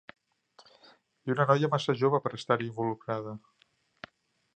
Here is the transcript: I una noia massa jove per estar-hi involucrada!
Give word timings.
I 1.29 1.33
una 1.33 1.45
noia 1.51 1.69
massa 1.73 1.95
jove 1.99 2.21
per 2.23 2.31
estar-hi 2.39 2.67
involucrada! 2.71 3.35